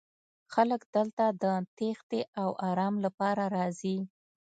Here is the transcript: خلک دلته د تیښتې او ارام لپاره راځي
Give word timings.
خلک 0.53 0.81
دلته 0.95 1.25
د 1.43 1.45
تیښتې 1.77 2.21
او 2.41 2.49
ارام 2.69 2.95
لپاره 3.05 3.43
راځي 3.57 3.97